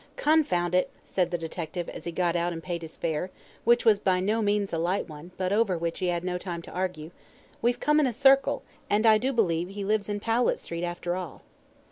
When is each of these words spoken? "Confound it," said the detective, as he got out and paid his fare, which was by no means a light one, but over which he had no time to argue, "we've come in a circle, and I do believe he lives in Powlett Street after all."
"Confound 0.15 0.73
it," 0.73 0.89
said 1.05 1.29
the 1.29 1.37
detective, 1.37 1.87
as 1.87 2.05
he 2.05 2.11
got 2.11 2.35
out 2.35 2.51
and 2.51 2.63
paid 2.63 2.81
his 2.81 2.97
fare, 2.97 3.29
which 3.65 3.85
was 3.85 3.99
by 3.99 4.19
no 4.19 4.41
means 4.41 4.73
a 4.73 4.79
light 4.79 5.07
one, 5.07 5.29
but 5.37 5.53
over 5.53 5.77
which 5.77 5.99
he 5.99 6.07
had 6.07 6.23
no 6.23 6.39
time 6.39 6.63
to 6.63 6.71
argue, 6.71 7.11
"we've 7.61 7.79
come 7.79 7.99
in 7.99 8.07
a 8.07 8.11
circle, 8.13 8.63
and 8.89 9.05
I 9.05 9.19
do 9.19 9.31
believe 9.31 9.69
he 9.69 9.85
lives 9.85 10.09
in 10.09 10.19
Powlett 10.19 10.57
Street 10.57 10.83
after 10.83 11.15
all." 11.15 11.43